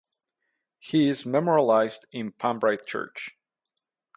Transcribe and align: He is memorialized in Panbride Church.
He 0.79 1.09
is 1.09 1.27
memorialized 1.27 2.07
in 2.11 2.31
Panbride 2.31 2.87
Church. 2.87 3.37